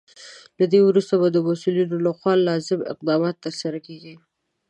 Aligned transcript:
له 0.59 0.65
دې 0.71 0.79
وروسته 0.83 1.13
به 1.21 1.27
د 1.31 1.37
مسولینو 1.47 1.95
لخوا 2.05 2.33
لازم 2.47 2.79
اقدامات 2.93 3.35
ترسره 3.45 3.79
کیږي. 3.87 4.15